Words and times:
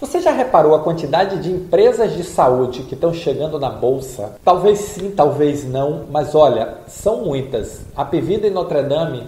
Você 0.00 0.20
já 0.20 0.30
reparou 0.30 0.76
a 0.76 0.78
quantidade 0.78 1.42
de 1.42 1.50
empresas 1.50 2.12
de 2.12 2.22
saúde 2.22 2.84
que 2.84 2.94
estão 2.94 3.12
chegando 3.12 3.58
na 3.58 3.68
bolsa? 3.68 4.36
Talvez 4.44 4.78
sim, 4.78 5.10
talvez 5.10 5.68
não, 5.68 6.04
mas 6.08 6.36
olha, 6.36 6.74
são 6.86 7.24
muitas. 7.24 7.80
A 7.96 8.04
Pevida 8.04 8.46
e 8.46 8.50
Notre 8.50 8.80
Dame 8.84 9.26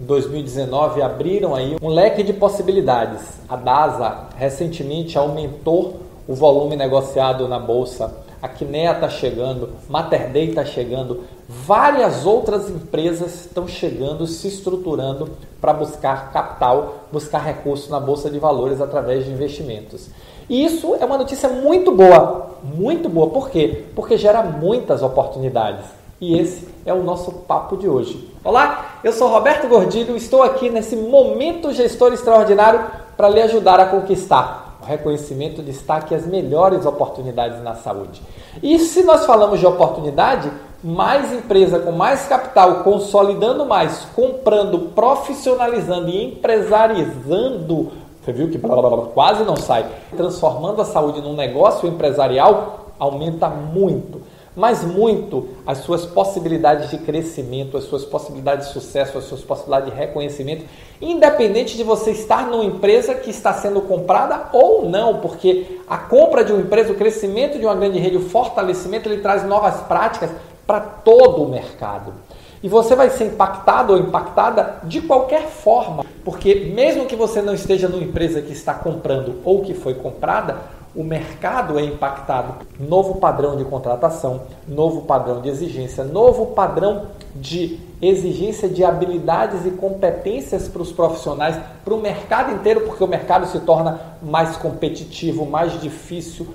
em 0.00 0.04
2019 0.04 1.02
abriram 1.02 1.54
aí 1.54 1.76
um 1.80 1.86
leque 1.86 2.24
de 2.24 2.32
possibilidades. 2.32 3.20
A 3.48 3.54
DASA 3.54 4.24
recentemente 4.36 5.16
aumentou 5.16 6.00
o 6.26 6.34
volume 6.34 6.74
negociado 6.74 7.46
na 7.46 7.60
bolsa. 7.60 8.12
A 8.40 8.48
Kinea 8.48 8.92
está 8.92 9.08
chegando, 9.08 9.70
Mater 9.88 10.30
Dei 10.30 10.50
está 10.50 10.64
chegando, 10.64 11.24
várias 11.48 12.24
outras 12.24 12.70
empresas 12.70 13.46
estão 13.46 13.66
chegando, 13.66 14.28
se 14.28 14.46
estruturando 14.46 15.30
para 15.60 15.72
buscar 15.72 16.30
capital, 16.32 17.06
buscar 17.10 17.38
recursos 17.38 17.90
na 17.90 17.98
bolsa 17.98 18.30
de 18.30 18.38
valores 18.38 18.80
através 18.80 19.24
de 19.24 19.32
investimentos. 19.32 20.08
E 20.48 20.64
isso 20.64 20.94
é 20.94 21.04
uma 21.04 21.18
notícia 21.18 21.48
muito 21.48 21.90
boa, 21.90 22.50
muito 22.62 23.08
boa. 23.08 23.28
Por 23.28 23.50
quê? 23.50 23.86
Porque 23.96 24.16
gera 24.16 24.42
muitas 24.42 25.02
oportunidades. 25.02 25.86
E 26.20 26.38
esse 26.38 26.68
é 26.86 26.94
o 26.94 27.02
nosso 27.02 27.32
papo 27.32 27.76
de 27.76 27.88
hoje. 27.88 28.32
Olá, 28.44 29.00
eu 29.02 29.12
sou 29.12 29.28
Roberto 29.28 29.66
Gordilho, 29.66 30.16
estou 30.16 30.44
aqui 30.44 30.70
nesse 30.70 30.94
momento 30.94 31.72
gestor 31.72 32.12
extraordinário 32.12 32.84
para 33.16 33.28
lhe 33.28 33.42
ajudar 33.42 33.80
a 33.80 33.86
conquistar 33.86 34.67
reconhecimento, 34.82 35.62
destaque 35.62 36.14
as 36.14 36.26
melhores 36.26 36.86
oportunidades 36.86 37.62
na 37.62 37.74
saúde. 37.74 38.22
E 38.62 38.78
se 38.78 39.02
nós 39.02 39.26
falamos 39.26 39.60
de 39.60 39.66
oportunidade, 39.66 40.50
mais 40.82 41.32
empresa 41.32 41.78
com 41.80 41.92
mais 41.92 42.26
capital, 42.26 42.84
consolidando 42.84 43.66
mais, 43.66 44.06
comprando, 44.14 44.90
profissionalizando 44.94 46.08
e 46.08 46.24
empresarizando, 46.24 47.90
você 48.22 48.32
viu 48.32 48.48
que 48.48 48.58
blá, 48.58 48.76
blá, 48.76 48.90
blá, 48.90 49.06
quase 49.06 49.44
não 49.44 49.56
sai, 49.56 49.86
transformando 50.16 50.82
a 50.82 50.84
saúde 50.84 51.20
num 51.20 51.34
negócio 51.34 51.88
empresarial, 51.88 52.90
aumenta 52.98 53.48
muito 53.48 54.20
mas 54.58 54.82
muito 54.84 55.50
as 55.64 55.78
suas 55.78 56.04
possibilidades 56.04 56.90
de 56.90 56.98
crescimento, 56.98 57.76
as 57.76 57.84
suas 57.84 58.04
possibilidades 58.04 58.66
de 58.66 58.72
sucesso, 58.72 59.16
as 59.16 59.22
suas 59.22 59.40
possibilidades 59.40 59.92
de 59.92 59.96
reconhecimento, 59.96 60.64
independente 61.00 61.76
de 61.76 61.84
você 61.84 62.10
estar 62.10 62.48
numa 62.48 62.64
empresa 62.64 63.14
que 63.14 63.30
está 63.30 63.52
sendo 63.52 63.80
comprada 63.82 64.48
ou 64.52 64.88
não, 64.88 65.20
porque 65.20 65.78
a 65.88 65.96
compra 65.96 66.42
de 66.42 66.52
uma 66.52 66.60
empresa, 66.60 66.92
o 66.92 66.96
crescimento 66.96 67.56
de 67.56 67.64
uma 67.64 67.74
grande 67.76 68.00
rede, 68.00 68.16
o 68.16 68.28
fortalecimento, 68.28 69.08
ele 69.08 69.22
traz 69.22 69.46
novas 69.46 69.76
práticas 69.82 70.30
para 70.66 70.80
todo 70.80 71.44
o 71.44 71.48
mercado. 71.48 72.12
E 72.60 72.68
você 72.68 72.96
vai 72.96 73.10
ser 73.10 73.26
impactado 73.26 73.92
ou 73.92 74.00
impactada 74.00 74.80
de 74.82 75.00
qualquer 75.00 75.46
forma, 75.46 76.04
porque 76.24 76.72
mesmo 76.74 77.06
que 77.06 77.14
você 77.14 77.40
não 77.40 77.54
esteja 77.54 77.88
numa 77.88 78.02
empresa 78.02 78.42
que 78.42 78.52
está 78.52 78.74
comprando 78.74 79.36
ou 79.44 79.62
que 79.62 79.72
foi 79.72 79.94
comprada, 79.94 80.56
o 80.94 81.04
mercado 81.04 81.78
é 81.78 81.82
impactado. 81.82 82.54
Novo 82.78 83.16
padrão 83.16 83.56
de 83.56 83.64
contratação, 83.64 84.42
novo 84.66 85.02
padrão 85.02 85.40
de 85.40 85.48
exigência, 85.48 86.04
novo 86.04 86.46
padrão 86.46 87.06
de 87.34 87.78
exigência 88.00 88.68
de 88.68 88.84
habilidades 88.84 89.66
e 89.66 89.70
competências 89.70 90.68
para 90.68 90.82
os 90.82 90.92
profissionais, 90.92 91.58
para 91.84 91.94
o 91.94 92.00
mercado 92.00 92.52
inteiro, 92.52 92.82
porque 92.82 93.02
o 93.02 93.08
mercado 93.08 93.46
se 93.46 93.60
torna 93.60 94.00
mais 94.22 94.56
competitivo, 94.56 95.44
mais 95.44 95.80
difícil, 95.80 96.46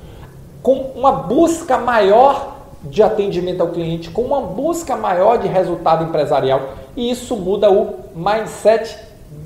com 0.62 0.92
uma 0.96 1.12
busca 1.12 1.78
maior 1.78 2.54
de 2.84 3.02
atendimento 3.02 3.62
ao 3.62 3.70
cliente, 3.70 4.10
com 4.10 4.24
uma 4.24 4.42
busca 4.42 4.96
maior 4.96 5.38
de 5.38 5.48
resultado 5.48 6.04
empresarial. 6.04 6.70
E 6.96 7.10
isso 7.10 7.36
muda 7.36 7.72
o 7.72 7.96
mindset 8.16 8.98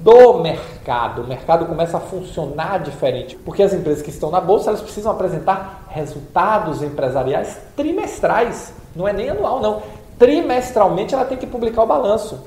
do 0.07 0.39
mercado. 0.39 1.21
O 1.21 1.27
mercado 1.27 1.65
começa 1.65 1.97
a 1.97 1.99
funcionar 1.99 2.79
diferente, 2.79 3.35
porque 3.43 3.61
as 3.61 3.73
empresas 3.73 4.01
que 4.01 4.09
estão 4.09 4.31
na 4.31 4.39
bolsa, 4.39 4.69
elas 4.69 4.81
precisam 4.81 5.11
apresentar 5.11 5.85
resultados 5.89 6.81
empresariais 6.81 7.57
trimestrais, 7.75 8.71
não 8.95 9.05
é 9.05 9.11
nem 9.11 9.29
anual 9.29 9.59
não. 9.59 9.81
Trimestralmente 10.17 11.13
ela 11.13 11.25
tem 11.25 11.37
que 11.37 11.45
publicar 11.45 11.83
o 11.83 11.85
balanço. 11.85 12.39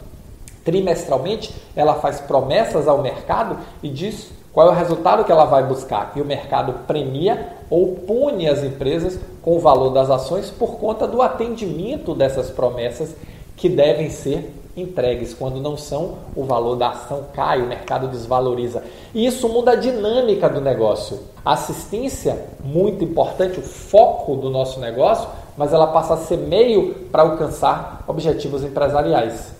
Trimestralmente 0.64 1.54
ela 1.76 1.96
faz 1.96 2.18
promessas 2.18 2.88
ao 2.88 3.02
mercado 3.02 3.58
e 3.82 3.90
diz 3.90 4.32
qual 4.54 4.68
é 4.68 4.70
o 4.70 4.74
resultado 4.74 5.22
que 5.22 5.30
ela 5.30 5.44
vai 5.44 5.62
buscar. 5.62 6.12
E 6.16 6.22
o 6.22 6.24
mercado 6.24 6.72
premia 6.86 7.56
ou 7.68 7.94
pune 7.94 8.48
as 8.48 8.64
empresas 8.64 9.20
com 9.42 9.56
o 9.56 9.60
valor 9.60 9.90
das 9.90 10.08
ações 10.08 10.48
por 10.48 10.78
conta 10.78 11.06
do 11.06 11.20
atendimento 11.20 12.14
dessas 12.14 12.48
promessas 12.48 13.14
que 13.60 13.68
devem 13.68 14.08
ser 14.08 14.52
entregues. 14.74 15.34
Quando 15.34 15.60
não 15.60 15.76
são, 15.76 16.14
o 16.34 16.44
valor 16.44 16.76
da 16.76 16.88
ação 16.88 17.26
cai, 17.34 17.60
o 17.60 17.66
mercado 17.66 18.08
desvaloriza. 18.08 18.82
E 19.14 19.26
isso 19.26 19.48
muda 19.50 19.72
a 19.72 19.76
dinâmica 19.76 20.48
do 20.48 20.62
negócio. 20.62 21.20
Assistência, 21.44 22.46
muito 22.64 23.04
importante, 23.04 23.60
o 23.60 23.62
foco 23.62 24.34
do 24.36 24.48
nosso 24.48 24.80
negócio, 24.80 25.28
mas 25.58 25.74
ela 25.74 25.88
passa 25.88 26.14
a 26.14 26.16
ser 26.16 26.38
meio 26.38 26.94
para 27.12 27.22
alcançar 27.22 28.02
objetivos 28.08 28.64
empresariais. 28.64 29.52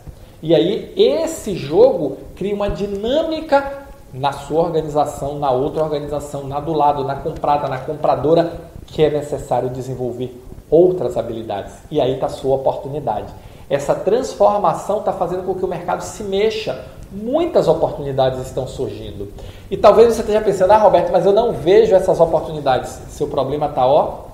E 0.43 0.55
aí, 0.55 0.95
esse 0.97 1.55
jogo 1.55 2.17
cria 2.35 2.55
uma 2.55 2.71
dinâmica 2.71 3.85
na 4.15 4.33
sua 4.33 4.63
organização, 4.63 5.39
na 5.39 5.51
outra 5.51 5.85
organização, 5.85 6.45
na 6.45 6.59
do 6.59 6.73
lado, 6.73 7.05
na 7.05 7.17
comprada, 7.17 7.69
na 7.69 7.79
compradora, 7.79 8.51
que 8.87 9.03
é 9.03 9.11
necessário 9.11 9.69
desenvolver 9.69 10.43
outras 10.71 11.19
habilidades. 11.19 11.75
E 11.91 12.01
aí 12.01 12.15
está 12.15 12.27
a 12.27 12.31
sua 12.31 12.57
oportunidade. 12.57 13.31
Essa 13.71 13.95
transformação 13.95 14.99
está 14.99 15.13
fazendo 15.13 15.45
com 15.45 15.55
que 15.55 15.65
o 15.65 15.69
mercado 15.69 16.03
se 16.03 16.25
mexa. 16.25 16.85
Muitas 17.13 17.69
oportunidades 17.69 18.41
estão 18.41 18.67
surgindo. 18.67 19.33
E 19.71 19.77
talvez 19.77 20.13
você 20.13 20.23
esteja 20.23 20.41
pensando, 20.41 20.73
ah, 20.73 20.79
Roberto, 20.79 21.13
mas 21.13 21.25
eu 21.25 21.33
não 21.33 21.53
vejo 21.53 21.95
essas 21.95 22.19
oportunidades. 22.19 22.99
Seu 23.11 23.29
problema 23.29 23.67
está, 23.67 23.87
ó, 23.87 24.25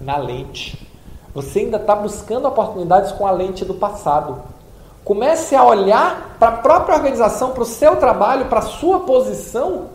na 0.00 0.16
lente. 0.16 0.88
Você 1.34 1.60
ainda 1.60 1.76
está 1.76 1.94
buscando 1.94 2.48
oportunidades 2.48 3.12
com 3.12 3.26
a 3.26 3.30
lente 3.30 3.62
do 3.62 3.74
passado. 3.74 4.42
Comece 5.04 5.54
a 5.54 5.64
olhar 5.64 6.36
para 6.38 6.48
a 6.48 6.56
própria 6.58 6.96
organização, 6.96 7.50
para 7.50 7.62
o 7.62 7.66
seu 7.66 7.96
trabalho, 7.96 8.46
para 8.46 8.60
a 8.60 8.62
sua 8.62 9.00
posição 9.00 9.88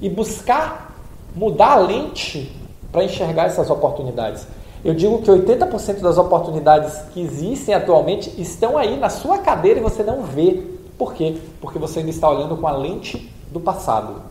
e 0.00 0.08
buscar 0.10 0.94
mudar 1.34 1.72
a 1.72 1.76
lente 1.76 2.54
para 2.92 3.04
enxergar 3.04 3.46
essas 3.46 3.70
oportunidades. 3.70 4.46
Eu 4.84 4.94
digo 4.94 5.22
que 5.22 5.30
80% 5.30 6.00
das 6.00 6.18
oportunidades 6.18 6.94
que 7.12 7.20
existem 7.20 7.74
atualmente 7.74 8.32
estão 8.40 8.78
aí 8.78 8.96
na 8.96 9.08
sua 9.08 9.38
cadeira 9.38 9.80
e 9.80 9.82
você 9.82 10.04
não 10.04 10.22
vê. 10.22 10.62
Por 10.96 11.14
quê? 11.14 11.36
Porque 11.60 11.78
você 11.78 11.98
ainda 11.98 12.10
está 12.10 12.28
olhando 12.30 12.56
com 12.56 12.66
a 12.66 12.72
lente 12.72 13.32
do 13.50 13.58
passado. 13.58 14.22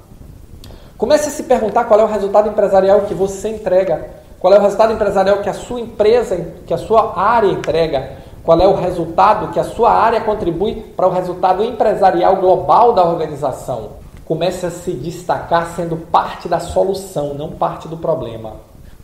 Comece 0.97 1.29
a 1.29 1.31
se 1.31 1.43
perguntar 1.43 1.83
qual 1.83 1.99
é 1.99 2.03
o 2.03 2.07
resultado 2.07 2.49
empresarial 2.49 3.01
que 3.01 3.13
você 3.13 3.49
entrega, 3.49 4.09
qual 4.39 4.53
é 4.53 4.57
o 4.57 4.61
resultado 4.61 4.93
empresarial 4.93 5.39
que 5.39 5.49
a 5.49 5.53
sua 5.53 5.79
empresa, 5.79 6.53
que 6.65 6.73
a 6.73 6.77
sua 6.77 7.19
área 7.19 7.51
entrega, 7.51 8.17
qual 8.43 8.59
é 8.61 8.67
o 8.67 8.75
resultado 8.75 9.51
que 9.51 9.59
a 9.59 9.63
sua 9.65 9.91
área 9.91 10.21
contribui 10.21 10.75
para 10.95 11.07
o 11.07 11.11
resultado 11.11 11.63
empresarial 11.63 12.37
global 12.37 12.93
da 12.93 13.03
organização. 13.03 13.89
Comece 14.25 14.65
a 14.65 14.71
se 14.71 14.91
destacar 14.91 15.73
sendo 15.75 15.97
parte 15.97 16.47
da 16.47 16.59
solução, 16.59 17.33
não 17.33 17.51
parte 17.51 17.87
do 17.87 17.97
problema. 17.97 18.53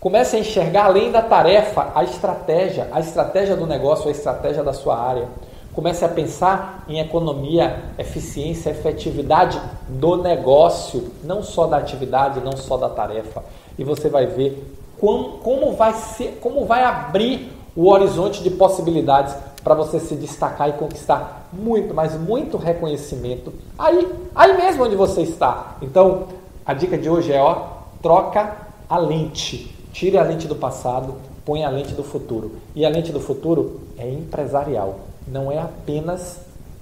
Comece 0.03 0.35
a 0.35 0.39
enxergar 0.39 0.87
além 0.87 1.13
da 1.13 1.21
tarefa 1.21 1.93
a 1.95 2.03
estratégia, 2.03 2.89
a 2.91 2.99
estratégia 2.99 3.55
do 3.55 3.65
negócio, 3.65 4.09
a 4.09 4.11
estratégia 4.11 4.61
da 4.61 4.73
sua 4.73 4.97
área. 4.97 5.29
Comece 5.73 6.03
a 6.03 6.09
pensar 6.09 6.83
em 6.89 6.99
economia, 6.99 7.81
eficiência, 7.97 8.71
efetividade 8.71 9.57
do 9.87 10.17
negócio, 10.17 11.09
não 11.23 11.41
só 11.41 11.67
da 11.67 11.77
atividade, 11.77 12.41
não 12.41 12.57
só 12.57 12.75
da 12.75 12.89
tarefa. 12.89 13.45
E 13.79 13.85
você 13.85 14.09
vai 14.09 14.25
ver 14.25 14.61
como, 14.99 15.37
como, 15.37 15.71
vai, 15.71 15.93
ser, 15.93 16.37
como 16.41 16.65
vai 16.65 16.83
abrir 16.83 17.49
o 17.73 17.89
horizonte 17.89 18.43
de 18.43 18.49
possibilidades 18.49 19.33
para 19.63 19.73
você 19.73 20.01
se 20.01 20.15
destacar 20.15 20.67
e 20.67 20.73
conquistar 20.73 21.47
muito, 21.53 21.93
mas 21.93 22.13
muito 22.19 22.57
reconhecimento 22.57 23.53
aí, 23.79 24.05
aí 24.35 24.57
mesmo 24.57 24.83
onde 24.83 24.97
você 24.97 25.21
está. 25.21 25.77
Então, 25.81 26.27
a 26.65 26.73
dica 26.73 26.97
de 26.97 27.09
hoje 27.09 27.31
é, 27.31 27.41
ó, 27.41 27.67
troca 28.01 28.53
a 28.89 28.97
lente. 28.97 29.81
Tire 29.93 30.17
a 30.17 30.23
lente 30.23 30.47
do 30.47 30.55
passado, 30.55 31.13
põe 31.45 31.63
a 31.63 31.69
lente 31.69 31.93
do 31.93 32.03
futuro. 32.03 32.53
E 32.75 32.83
a 32.83 32.89
lente 32.89 33.11
do 33.11 33.19
futuro 33.19 33.79
é 33.95 34.09
empresarial. 34.09 34.99
Não 35.27 35.51
é 35.51 35.59
apenas 35.59 36.39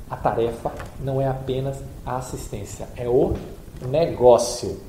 a 0.09 0.15
tarefa, 0.15 0.71
não 0.99 1.21
é 1.21 1.27
apenas 1.27 1.77
a 2.05 2.15
assistência, 2.15 2.87
é 2.95 3.07
o 3.07 3.33
negócio. 3.85 4.79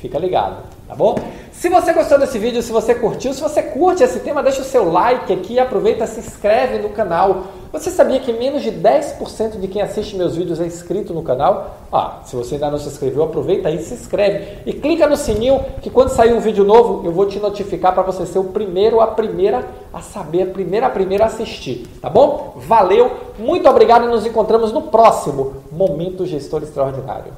Fica 0.00 0.18
ligado, 0.18 0.64
tá 0.86 0.94
bom? 0.94 1.14
Se 1.58 1.68
você 1.68 1.92
gostou 1.92 2.20
desse 2.20 2.38
vídeo, 2.38 2.62
se 2.62 2.70
você 2.70 2.94
curtiu, 2.94 3.34
se 3.34 3.40
você 3.40 3.60
curte 3.60 4.04
esse 4.04 4.20
tema, 4.20 4.44
deixa 4.44 4.60
o 4.60 4.64
seu 4.64 4.92
like 4.92 5.32
aqui, 5.32 5.58
aproveita, 5.58 6.06
se 6.06 6.20
inscreve 6.20 6.78
no 6.78 6.90
canal. 6.90 7.48
Você 7.72 7.90
sabia 7.90 8.20
que 8.20 8.32
menos 8.32 8.62
de 8.62 8.70
10% 8.70 9.58
de 9.58 9.66
quem 9.66 9.82
assiste 9.82 10.14
meus 10.14 10.36
vídeos 10.36 10.60
é 10.60 10.66
inscrito 10.66 11.12
no 11.12 11.20
canal? 11.20 11.78
Ah, 11.92 12.20
se 12.24 12.36
você 12.36 12.54
ainda 12.54 12.70
não 12.70 12.78
se 12.78 12.86
inscreveu, 12.86 13.24
aproveita 13.24 13.68
aí, 13.68 13.82
se 13.82 13.92
inscreve 13.92 14.58
e 14.66 14.72
clica 14.72 15.08
no 15.08 15.16
sininho 15.16 15.60
que 15.82 15.90
quando 15.90 16.10
sair 16.10 16.32
um 16.32 16.38
vídeo 16.38 16.62
novo, 16.62 17.04
eu 17.04 17.10
vou 17.10 17.26
te 17.26 17.40
notificar 17.40 17.92
para 17.92 18.04
você 18.04 18.24
ser 18.24 18.38
o 18.38 18.44
primeiro, 18.44 19.00
a 19.00 19.08
primeira 19.08 19.66
a 19.92 20.00
saber, 20.00 20.42
a 20.42 20.46
primeira, 20.46 20.86
a 20.86 20.90
primeira 20.90 21.24
a 21.24 21.26
assistir, 21.26 21.88
tá 22.00 22.08
bom? 22.08 22.54
Valeu, 22.54 23.10
muito 23.36 23.68
obrigado 23.68 24.04
e 24.04 24.08
nos 24.08 24.24
encontramos 24.24 24.70
no 24.70 24.82
próximo 24.82 25.54
Momento 25.72 26.24
Gestor 26.24 26.62
Extraordinário. 26.62 27.32